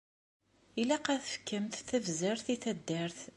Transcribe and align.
Ilaq 0.81 1.05
ad 1.13 1.21
tefkemt 1.23 1.75
tabzert 1.87 2.47
i 2.53 2.55
taddart. 2.63 3.19